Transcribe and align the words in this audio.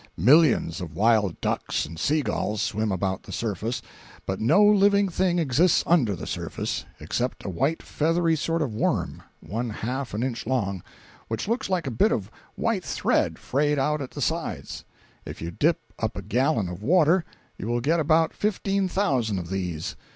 Millions 0.17 0.81
of 0.81 0.95
wild 0.95 1.39
ducks 1.41 1.85
and 1.85 1.99
sea 1.99 2.23
gulls 2.23 2.59
swim 2.59 2.91
about 2.91 3.21
the 3.21 3.31
surface, 3.31 3.83
but 4.25 4.41
no 4.41 4.65
living 4.65 5.07
thing 5.07 5.37
exists 5.37 5.83
under 5.85 6.15
the 6.15 6.25
surface, 6.25 6.85
except 6.99 7.45
a 7.45 7.49
white 7.49 7.83
feathery 7.83 8.35
sort 8.35 8.63
of 8.63 8.73
worm, 8.73 9.21
one 9.41 9.69
half 9.69 10.15
an 10.15 10.23
inch 10.23 10.47
long, 10.47 10.81
which 11.27 11.47
looks 11.47 11.69
like 11.69 11.85
a 11.85 11.91
bit 11.91 12.11
of 12.11 12.31
white 12.55 12.83
thread 12.83 13.37
frayed 13.37 13.77
out 13.77 14.01
at 14.01 14.09
the 14.09 14.21
sides. 14.21 14.85
If 15.23 15.39
you 15.39 15.51
dip 15.51 15.79
up 15.99 16.17
a 16.17 16.23
gallon 16.23 16.67
of 16.67 16.81
water, 16.81 17.23
you 17.59 17.67
will 17.67 17.79
get 17.79 17.99
about 17.99 18.33
fifteen 18.33 18.87
thousand 18.87 19.37
of 19.37 19.51
these. 19.51 19.95